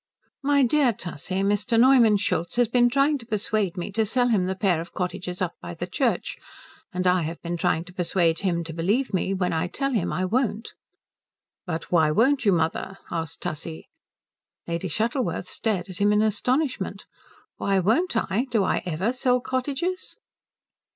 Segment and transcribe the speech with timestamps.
[0.41, 1.79] "My dear Tussie, Mr.
[1.79, 5.43] Neumann Schultz has been trying to persuade me to sell him the pair of cottages
[5.43, 6.39] up by the church,
[6.91, 10.11] and I have been trying to persuade him to believe me when I tell him
[10.11, 10.73] I won't."
[11.67, 13.89] "But why won't you, mother?" asked Tussie.
[14.67, 17.05] Lady Shuttleworth stared at him in astonishment.
[17.57, 18.47] "Why won't I?
[18.49, 20.15] Do I ever sell cottages?"